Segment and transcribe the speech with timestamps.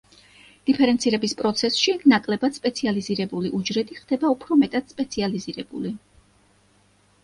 [0.69, 5.99] დიფერენცირების პროცესში ნაკლებად სპეციალიზირებული უჯრედი ხდება უფრო მეტად სპეციალიზირებული.